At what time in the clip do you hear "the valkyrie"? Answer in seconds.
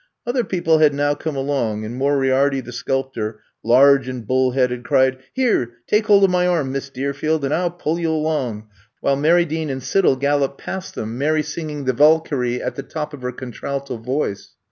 11.85-12.61